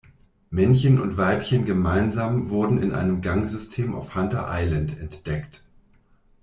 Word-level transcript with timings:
Männchen 0.49 0.99
und 0.99 1.17
Weibchen 1.17 1.63
gemeinsam 1.65 2.49
wurden 2.49 2.81
in 2.81 2.91
einem 2.93 3.21
Gangsystem 3.21 3.93
auf 3.93 4.15
"Hunter 4.15 4.47
Island" 4.49 4.99
entdeckt. 4.99 5.63